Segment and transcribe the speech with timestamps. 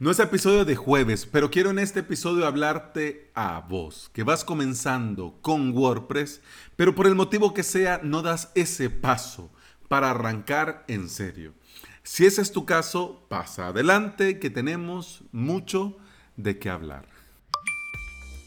[0.00, 4.44] No es episodio de jueves, pero quiero en este episodio hablarte a vos, que vas
[4.44, 6.40] comenzando con WordPress,
[6.76, 9.50] pero por el motivo que sea no das ese paso
[9.88, 11.52] para arrancar en serio.
[12.04, 15.96] Si ese es tu caso, pasa adelante, que tenemos mucho
[16.36, 17.17] de qué hablar.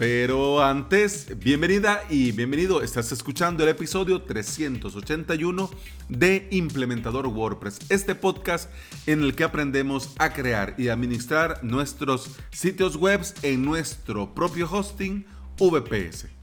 [0.02, 2.82] Pero antes, bienvenida y bienvenido.
[2.82, 5.70] Estás escuchando el episodio 381
[6.10, 8.72] de Implementador WordPress, este podcast
[9.06, 15.24] en el que aprendemos a crear y administrar nuestros sitios web en nuestro propio hosting
[15.60, 16.41] VPS.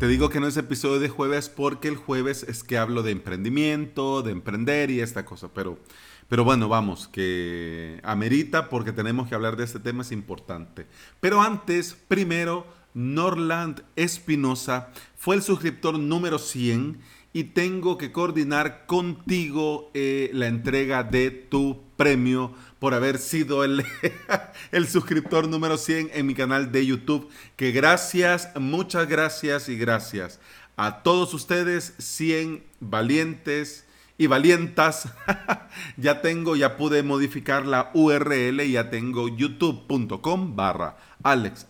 [0.00, 3.10] Te digo que no es episodio de jueves porque el jueves es que hablo de
[3.10, 5.48] emprendimiento, de emprender y esta cosa.
[5.52, 5.78] Pero,
[6.26, 10.86] pero bueno, vamos, que amerita porque tenemos que hablar de este tema, es importante.
[11.20, 16.98] Pero antes, primero, Norland Espinosa fue el suscriptor número 100
[17.32, 23.84] y tengo que coordinar contigo eh, la entrega de tu premio por haber sido el,
[24.72, 27.28] el suscriptor número 100 en mi canal de YouTube.
[27.56, 30.40] Que gracias, muchas gracias y gracias
[30.76, 33.84] a todos ustedes, 100 valientes
[34.16, 35.08] y valientas.
[35.96, 41.66] ya tengo, ya pude modificar la URL y ya tengo youtube.com barra Alex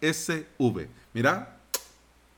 [0.00, 0.88] SV.
[1.14, 1.61] Mira,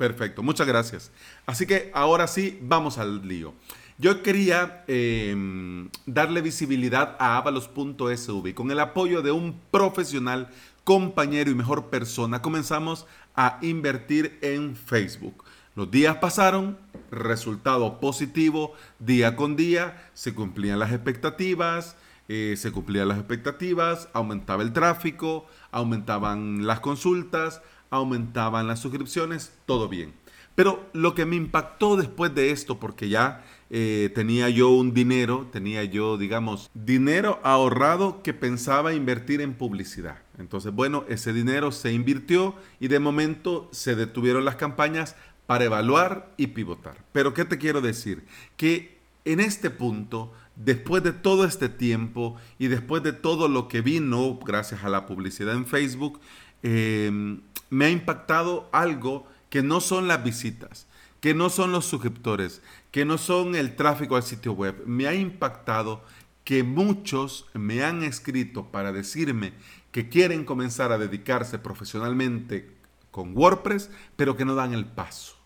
[0.08, 1.10] perfecto, muchas gracias.
[1.46, 3.54] Así que ahora sí, vamos al lío.
[3.96, 8.54] Yo quería em, darle visibilidad a avalos.sv.
[8.54, 10.48] Con el apoyo de un profesional,
[10.84, 15.42] compañero y mejor persona, comenzamos a invertir en Facebook.
[15.74, 16.76] Los días pasaron,
[17.10, 21.96] resultado positivo, día con día, se cumplían las expectativas,
[22.28, 27.62] eh, se cumplían las expectativas, aumentaba el tráfico, aumentaban las consultas,
[27.94, 30.12] aumentaban las suscripciones, todo bien.
[30.54, 35.48] Pero lo que me impactó después de esto, porque ya eh, tenía yo un dinero,
[35.50, 40.18] tenía yo, digamos, dinero ahorrado que pensaba invertir en publicidad.
[40.38, 45.16] Entonces, bueno, ese dinero se invirtió y de momento se detuvieron las campañas
[45.46, 46.96] para evaluar y pivotar.
[47.12, 48.24] Pero, ¿qué te quiero decir?
[48.56, 53.80] Que en este punto, después de todo este tiempo y después de todo lo que
[53.80, 56.20] vino gracias a la publicidad en Facebook,
[56.64, 60.88] em, me ha impactado algo que no son las visitas,
[61.20, 64.82] que no son los suscriptores, que no son el tráfico al sitio web.
[64.86, 66.02] Me ha impactado
[66.42, 69.52] que muchos me han escrito para decirme
[69.92, 72.70] que quieren comenzar a dedicarse profesionalmente
[73.10, 75.36] con WordPress, pero que no dan el paso.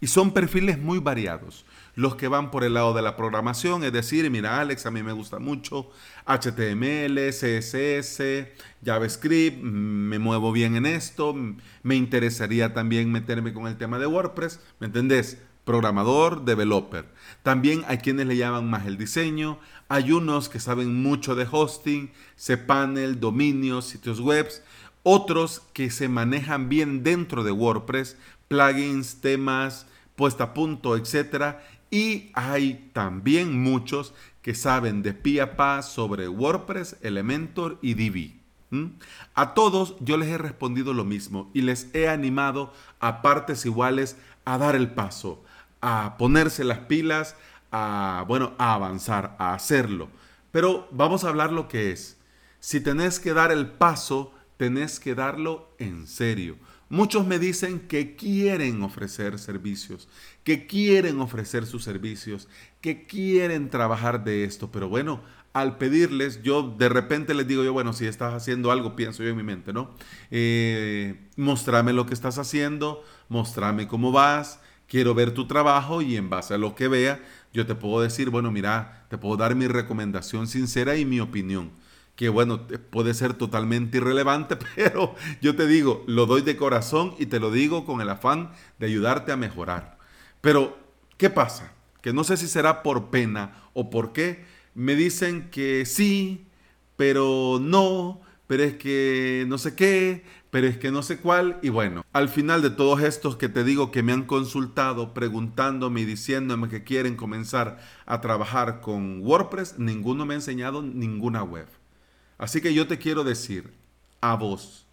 [0.00, 1.66] Y son perfiles muy variados.
[1.94, 5.02] Los que van por el lado de la programación, es decir, mira Alex, a mí
[5.02, 5.90] me gusta mucho
[6.26, 8.22] HTML, CSS,
[8.84, 11.34] JavaScript, me muevo bien en esto,
[11.82, 15.38] me interesaría también meterme con el tema de WordPress, ¿me entendés?
[15.64, 17.06] programador, developer.
[17.44, 19.60] También hay quienes le llaman más el diseño.
[19.88, 24.48] Hay unos que saben mucho de hosting, cPanel, dominios, sitios web.
[25.04, 28.16] Otros que se manejan bien dentro de WordPress,
[28.48, 29.86] plugins, temas,
[30.16, 31.56] puesta a punto, etc.
[31.90, 38.40] Y hay también muchos que saben de pie a sobre WordPress, Elementor y Divi.
[39.34, 44.16] A todos yo les he respondido lo mismo y les he animado a partes iguales
[44.44, 45.42] a dar el paso,
[45.80, 47.34] a ponerse las pilas,
[47.72, 50.08] a, bueno, a avanzar, a hacerlo.
[50.52, 52.18] Pero vamos a hablar lo que es.
[52.60, 56.56] Si tenés que dar el paso, tenés que darlo en serio.
[56.90, 60.08] Muchos me dicen que quieren ofrecer servicios,
[60.42, 62.48] que quieren ofrecer sus servicios,
[62.80, 67.72] que quieren trabajar de esto, pero bueno, al pedirles, yo de repente les digo yo,
[67.72, 69.94] bueno, si estás haciendo algo, pienso yo en mi mente, ¿no?
[70.32, 74.58] Eh, mostrame lo que estás haciendo, mostrame cómo vas,
[74.88, 78.30] quiero ver tu trabajo y en base a lo que vea, yo te puedo decir,
[78.30, 81.70] bueno, mira, te puedo dar mi recomendación sincera y mi opinión,
[82.20, 87.24] que bueno, puede ser totalmente irrelevante, pero yo te digo, lo doy de corazón y
[87.24, 89.96] te lo digo con el afán de ayudarte a mejorar.
[90.42, 90.76] Pero,
[91.16, 91.72] ¿qué pasa?
[92.02, 96.46] Que no sé si será por pena o por qué, me dicen que sí,
[96.96, 101.58] pero no, pero es que no sé qué, pero es que no sé cuál.
[101.62, 106.02] Y bueno, al final de todos estos que te digo que me han consultado, preguntándome
[106.02, 111.79] y diciéndome que quieren comenzar a trabajar con WordPress, ninguno me ha enseñado ninguna web.
[112.40, 113.70] Así que yo te quiero decir
[114.22, 114.86] a vos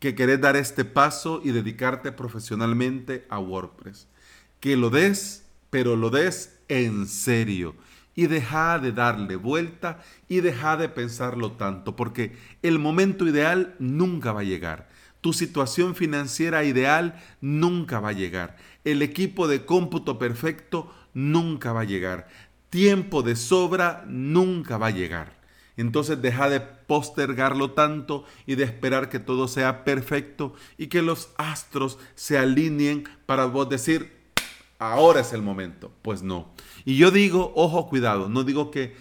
[0.00, 4.08] que querés dar este paso y dedicarte profesionalmente a WordPress.
[4.58, 7.76] Que lo des, pero lo des en serio
[8.16, 14.32] y deja de darle vuelta y deja de pensarlo tanto, porque el momento ideal nunca
[14.32, 14.88] va a llegar.
[15.20, 18.56] Tu situación financiera ideal nunca va a llegar.
[18.82, 22.26] El equipo de cómputo perfecto nunca va a llegar.
[22.68, 25.43] Tiempo de sobra nunca va a llegar.
[25.76, 31.30] Entonces deja de postergarlo tanto y de esperar que todo sea perfecto y que los
[31.36, 34.12] astros se alineen para vos decir,
[34.78, 35.90] ahora es el momento.
[36.02, 36.52] Pues no.
[36.84, 38.96] Y yo digo, ojo, cuidado, no digo que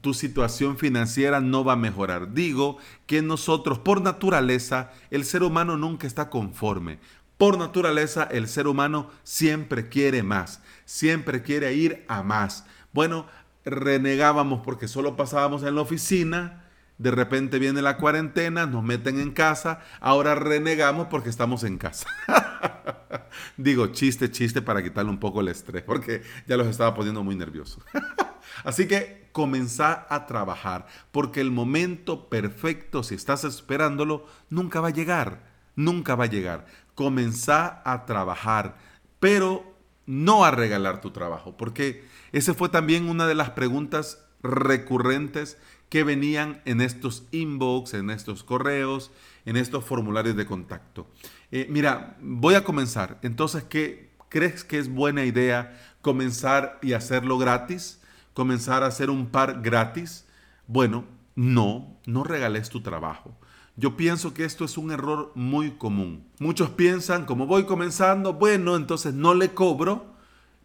[0.00, 2.32] tu situación financiera no va a mejorar.
[2.32, 6.98] Digo que nosotros, por naturaleza, el ser humano nunca está conforme.
[7.36, 12.64] Por naturaleza, el ser humano siempre quiere más, siempre quiere ir a más.
[12.94, 13.26] Bueno,
[13.66, 16.64] renegábamos porque solo pasábamos en la oficina,
[16.98, 22.08] de repente viene la cuarentena, nos meten en casa, ahora renegamos porque estamos en casa.
[23.56, 27.36] Digo, chiste, chiste para quitarle un poco el estrés, porque ya los estaba poniendo muy
[27.36, 27.84] nerviosos.
[28.64, 34.92] Así que comenzá a trabajar, porque el momento perfecto, si estás esperándolo, nunca va a
[34.92, 35.42] llegar,
[35.74, 36.66] nunca va a llegar.
[36.94, 38.78] Comenzá a trabajar,
[39.20, 39.75] pero
[40.06, 45.58] no a regalar tu trabajo, porque esa fue también una de las preguntas recurrentes
[45.88, 49.10] que venían en estos inbox, en estos correos,
[49.44, 51.06] en estos formularios de contacto.
[51.52, 53.18] Eh, mira, voy a comenzar.
[53.22, 58.00] Entonces, ¿qué crees que es buena idea comenzar y hacerlo gratis?
[58.34, 60.26] ¿Comenzar a hacer un par gratis?
[60.66, 61.04] Bueno,
[61.36, 63.38] no, no regales tu trabajo.
[63.78, 66.24] Yo pienso que esto es un error muy común.
[66.38, 70.06] Muchos piensan, como voy comenzando, bueno, entonces no le cobro,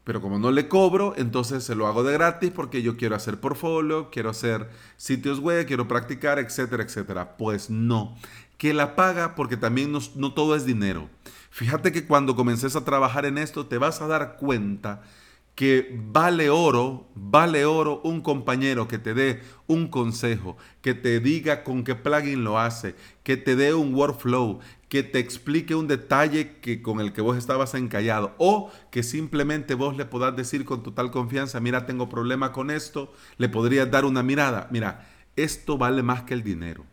[0.05, 3.39] pero como no le cobro, entonces se lo hago de gratis porque yo quiero hacer
[3.39, 7.35] portfolio, quiero hacer sitios web, quiero practicar, etcétera, etcétera.
[7.35, 8.15] Pues no,
[8.57, 11.09] que la paga porque también no, no todo es dinero.
[11.49, 15.01] Fíjate que cuando comences a trabajar en esto te vas a dar cuenta
[15.61, 21.63] que vale oro, vale oro un compañero que te dé un consejo, que te diga
[21.63, 24.59] con qué plugin lo hace, que te dé un workflow,
[24.89, 29.75] que te explique un detalle que con el que vos estabas encallado o que simplemente
[29.75, 34.05] vos le podás decir con total confianza, mira, tengo problema con esto, le podrías dar
[34.05, 34.67] una mirada.
[34.71, 36.85] Mira, esto vale más que el dinero.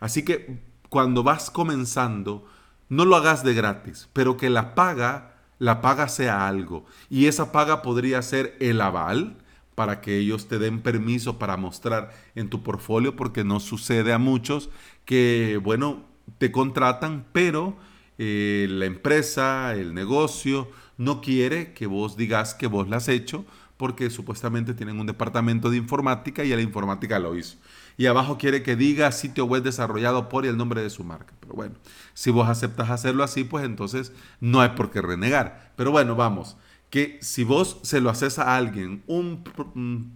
[0.00, 2.46] Así que cuando vas comenzando,
[2.88, 6.84] no lo hagas de gratis, pero que la paga la paga sea algo.
[7.10, 9.36] Y esa paga podría ser el aval
[9.74, 14.18] para que ellos te den permiso para mostrar en tu portfolio, porque no sucede a
[14.18, 14.70] muchos
[15.04, 16.04] que, bueno,
[16.38, 17.76] te contratan, pero
[18.18, 23.44] eh, la empresa, el negocio, no quiere que vos digas que vos la has hecho,
[23.76, 27.56] porque supuestamente tienen un departamento de informática y la informática lo hizo
[27.98, 31.32] y abajo quiere que diga sitio web desarrollado por y el nombre de su marca.
[31.40, 31.74] Pero bueno,
[32.14, 35.72] si vos aceptas hacerlo así, pues entonces no hay por qué renegar.
[35.76, 36.56] Pero bueno, vamos,
[36.90, 39.42] que si vos se lo haces a alguien, un,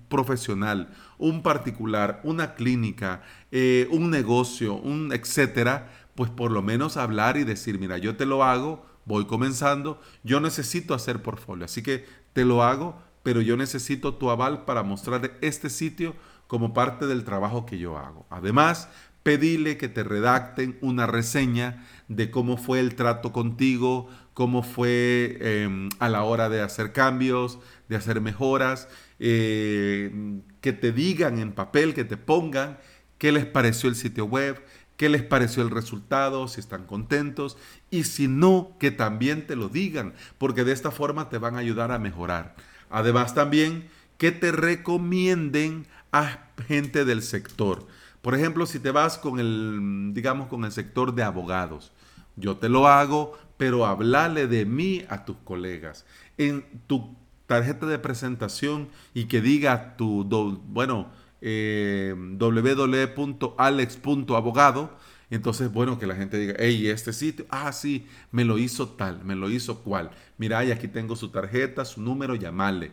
[0.08, 7.38] profesional, un particular, una clínica, eh, un negocio, un etcétera, pues por lo menos hablar
[7.38, 12.04] y decir, mira, yo te lo hago, voy comenzando, yo necesito hacer portfolio, así que
[12.34, 16.14] te lo hago, pero yo necesito tu aval para mostrar este sitio
[16.46, 18.26] como parte del trabajo que yo hago.
[18.30, 18.88] Además,
[19.22, 25.88] pedile que te redacten una reseña de cómo fue el trato contigo, cómo fue em,
[25.98, 27.58] a la hora de hacer cambios,
[27.88, 28.88] de hacer mejoras,
[29.18, 32.78] eh, que te digan en papel, que te pongan
[33.18, 34.64] qué les pareció el sitio web,
[34.96, 37.58] qué les pareció el resultado, si están contentos
[37.90, 41.58] y si no, que también te lo digan, porque de esta forma te van a
[41.58, 42.54] ayudar a mejorar.
[42.90, 43.88] Además también
[44.18, 47.86] que te recomienden a gente del sector.
[48.20, 51.92] Por ejemplo, si te vas con el, digamos, con el sector de abogados,
[52.36, 56.04] yo te lo hago, pero hablale de mí a tus colegas.
[56.36, 60.24] En tu tarjeta de presentación y que diga tu,
[60.68, 61.08] bueno,
[61.40, 64.90] eh, www.alex.abogado,
[65.36, 69.24] entonces, bueno, que la gente diga, hey, este sitio, ah, sí, me lo hizo tal,
[69.24, 70.10] me lo hizo cual.
[70.38, 72.90] Mira, y aquí tengo su tarjeta, su número, llamale.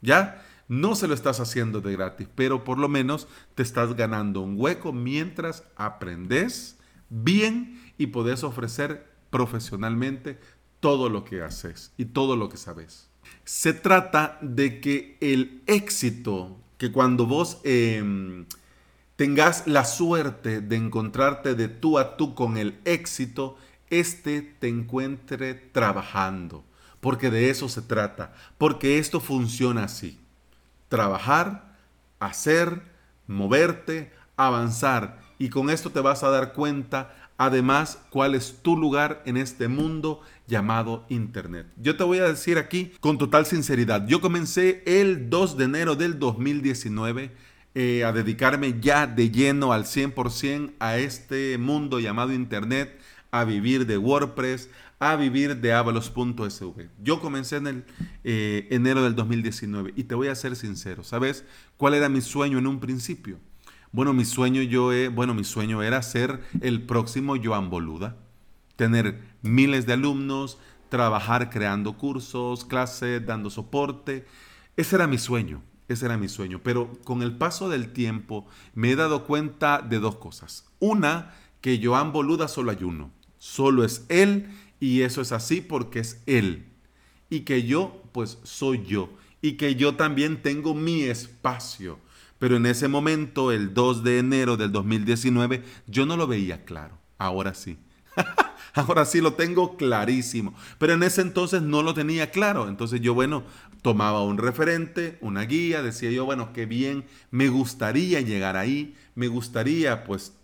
[0.00, 0.44] ¿Ya?
[0.68, 4.54] No se lo estás haciendo de gratis, pero por lo menos te estás ganando un
[4.56, 6.78] hueco mientras aprendes
[7.08, 10.38] bien y podés ofrecer profesionalmente
[10.78, 13.10] todo lo que haces y todo lo que sabes.
[13.44, 18.46] Se trata de que el éxito, que cuando vos em,
[19.20, 23.58] tengas la suerte de encontrarte de tú a tú con el éxito,
[23.90, 26.64] este te encuentre trabajando,
[27.00, 30.18] porque de eso se trata, porque esto funciona así
[30.88, 31.76] trabajar,
[32.18, 32.80] hacer,
[33.26, 35.20] moverte, avanzar.
[35.38, 39.68] Y con esto te vas a dar cuenta, además, cuál es tu lugar en este
[39.68, 41.66] mundo llamado Internet.
[41.76, 45.94] Yo te voy a decir aquí con total sinceridad, yo comencé el 2 de enero
[45.94, 53.00] del 2019 eh, a dedicarme ya de lleno al 100% a este mundo llamado Internet,
[53.30, 56.88] a vivir de WordPress, a vivir de avalos.sv.
[57.02, 57.84] Yo comencé en el
[58.24, 61.44] eh, enero del 2019 y te voy a ser sincero, ¿sabes
[61.76, 63.38] cuál era mi sueño en un principio?
[63.92, 68.16] Bueno, mi sueño yo bueno, mi sueño era ser el próximo Joan Boluda,
[68.76, 70.58] tener miles de alumnos,
[70.90, 74.26] trabajar creando cursos, clases, dando soporte.
[74.76, 75.62] Ese era mi sueño,
[75.92, 76.60] ese era mi sueño.
[76.62, 80.66] Pero con el paso del tiempo me he dado cuenta de dos cosas.
[80.78, 86.00] Una, que Joan Boluda solo hay uno, solo es él y eso es así porque
[86.00, 86.66] es él.
[87.28, 89.10] Y que yo, pues soy yo.
[89.42, 91.98] Y que yo también tengo mi espacio
[92.40, 96.98] pero en ese momento, el 2 de enero del 2019, yo no lo veía claro.
[97.18, 97.76] Ahora sí.
[98.74, 100.54] Ahora sí lo tengo clarísimo.
[100.78, 102.68] Pero en ese entonces no lo tenía claro.
[102.68, 103.44] Entonces yo, bueno,
[103.82, 109.28] tomaba un referente, una guía, decía yo, bueno, qué bien, me gustaría llegar ahí, me
[109.28, 110.34] gustaría pues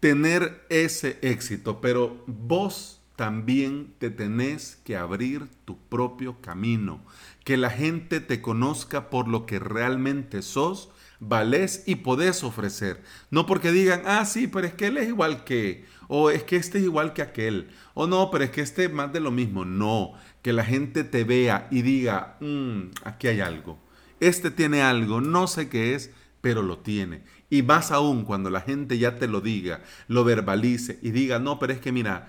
[0.00, 1.80] tener ese éxito.
[1.80, 7.00] Pero vos también te tenés que abrir tu propio camino.
[7.44, 10.90] Que la gente te conozca por lo que realmente sos
[11.28, 13.02] valés y podés ofrecer.
[13.30, 16.56] No porque digan, ah, sí, pero es que él es igual que, o es que
[16.56, 19.30] este es igual que aquel, o no, pero es que este es más de lo
[19.30, 19.64] mismo.
[19.64, 23.78] No, que la gente te vea y diga, mm, aquí hay algo.
[24.20, 27.22] Este tiene algo, no sé qué es, pero lo tiene.
[27.50, 31.58] Y más aún cuando la gente ya te lo diga, lo verbalice y diga, no,
[31.58, 32.28] pero es que mira,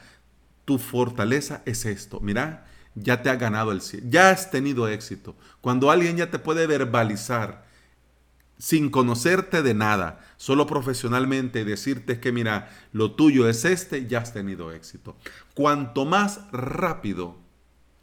[0.65, 2.19] tu fortaleza es esto.
[2.21, 5.35] Mira, ya te ha ganado el cielo, ya has tenido éxito.
[5.61, 7.64] Cuando alguien ya te puede verbalizar
[8.57, 14.33] sin conocerte de nada, solo profesionalmente decirte que mira, lo tuyo es este, ya has
[14.33, 15.15] tenido éxito.
[15.53, 17.37] Cuanto más rápido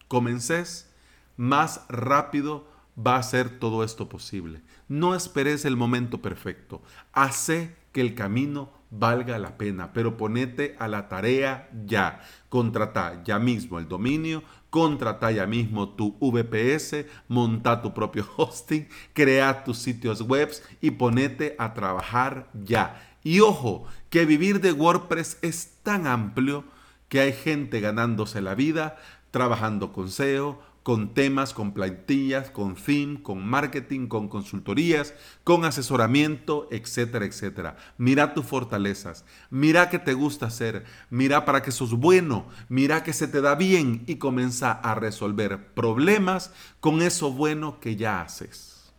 [0.09, 0.91] comences,
[1.37, 2.69] más rápido
[2.99, 4.63] va a ser todo esto posible.
[4.89, 6.83] No esperes el momento perfecto.
[7.13, 12.21] Hace que el camino valga la pena, pero ponete a la tarea ya.
[12.49, 19.65] Contrata ya mismo el dominio, contrata ya mismo tu VPS, monta tu propio hosting, crea
[19.65, 23.03] tus sitios web y ponete a trabajar ya.
[23.25, 26.65] Y ojo, que vivir de WordPress es tan amplio
[27.09, 28.97] que hay gente ganándose la vida
[29.31, 36.69] trabajando con SEO, con temas, con plantillas, con theme, con marketing, con consultorías, con asesoramiento,
[36.71, 37.77] etcétera, etcétera.
[37.99, 43.13] Mira tus fortalezas, mira qué te gusta hacer, mira para que sos bueno, mira que
[43.13, 48.93] se te da bien y comienza a resolver problemas con eso bueno que ya haces.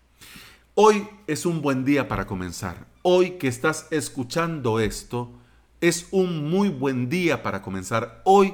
[0.75, 2.87] Hoy es un buen día para comenzar.
[3.03, 5.31] Hoy que estás escuchando esto,
[5.81, 8.21] es un muy buen día para comenzar.
[8.23, 8.53] Hoy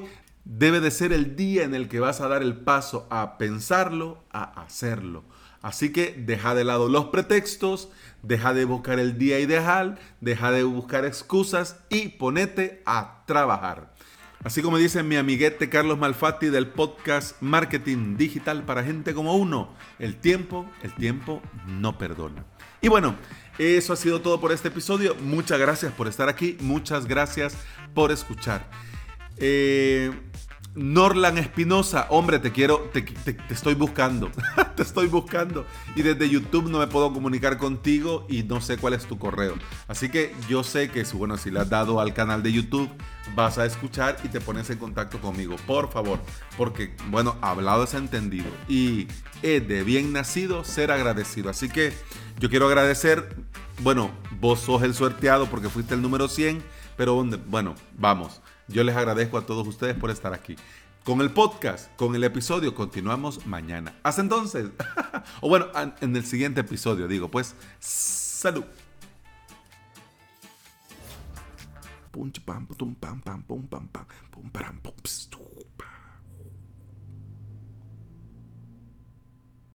[0.49, 4.23] debe de ser el día en el que vas a dar el paso a pensarlo,
[4.31, 5.23] a hacerlo.
[5.61, 7.89] Así que deja de lado los pretextos,
[8.23, 13.93] deja de buscar el día ideal, deja de buscar excusas y ponete a trabajar.
[14.43, 19.75] Así como dice mi amiguete Carlos Malfatti del podcast Marketing Digital para gente como uno,
[19.99, 22.43] el tiempo, el tiempo no perdona.
[22.81, 23.15] Y bueno,
[23.59, 25.13] eso ha sido todo por este episodio.
[25.15, 27.55] Muchas gracias por estar aquí, muchas gracias
[27.93, 28.65] por escuchar.
[29.37, 30.11] Eh,
[30.79, 33.03] Norlan Espinosa, hombre, te quiero, te,
[33.49, 34.31] estoy buscando,
[34.77, 35.65] te estoy buscando.
[35.93, 39.55] Y desde YouTube no me puedo comunicar contigo y no sé cuál es tu correo.
[39.89, 42.89] Así que yo sé que, bueno, si le has dado al canal de YouTube,
[43.35, 46.19] vas a escuchar y te pones en contacto conmigo, por favor.
[46.57, 48.47] Porque, bueno, hablado es entendido.
[48.69, 49.07] Y
[49.43, 51.49] he de bien nacido ser agradecido.
[51.49, 51.91] Así que
[52.39, 53.35] yo quiero agradecer,
[53.79, 56.63] bueno, vos sos el suerteado porque fuiste el número 100,
[56.95, 58.41] pero bueno, vamos.
[58.69, 60.55] Yo les agradezco a todos ustedes por estar aquí.
[61.03, 63.95] Con el podcast, con el episodio, continuamos mañana.
[64.03, 64.69] Hasta entonces.
[65.41, 65.67] o bueno,
[66.01, 68.63] en el siguiente episodio, digo, pues, salud.
[72.11, 74.93] Punch pam, pum pam pam pum pam pam pum pam pum